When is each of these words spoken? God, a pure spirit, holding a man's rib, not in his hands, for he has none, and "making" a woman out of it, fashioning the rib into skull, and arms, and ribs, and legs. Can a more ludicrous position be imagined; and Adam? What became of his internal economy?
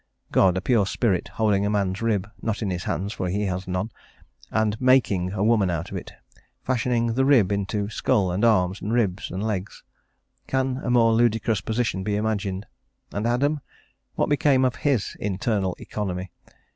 God, 0.31 0.57
a 0.57 0.61
pure 0.61 0.87
spirit, 0.87 1.27
holding 1.27 1.63
a 1.63 1.69
man's 1.69 2.01
rib, 2.01 2.27
not 2.41 2.63
in 2.63 2.71
his 2.71 2.85
hands, 2.85 3.13
for 3.13 3.29
he 3.29 3.45
has 3.45 3.67
none, 3.67 3.91
and 4.49 4.75
"making" 4.81 5.31
a 5.33 5.43
woman 5.43 5.69
out 5.69 5.91
of 5.91 5.97
it, 5.97 6.11
fashioning 6.63 7.13
the 7.13 7.23
rib 7.23 7.51
into 7.51 7.87
skull, 7.87 8.31
and 8.31 8.43
arms, 8.43 8.81
and 8.81 8.91
ribs, 8.91 9.29
and 9.29 9.43
legs. 9.43 9.83
Can 10.47 10.77
a 10.83 10.89
more 10.89 11.13
ludicrous 11.13 11.61
position 11.61 12.01
be 12.03 12.15
imagined; 12.15 12.65
and 13.13 13.27
Adam? 13.27 13.61
What 14.15 14.27
became 14.29 14.65
of 14.65 14.77
his 14.77 15.15
internal 15.19 15.75
economy? 15.77 16.31